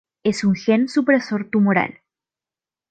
Es 0.23 0.43
un 0.43 0.55
gen 0.55 0.89
supresor 0.89 1.51
tumoral. 1.51 1.99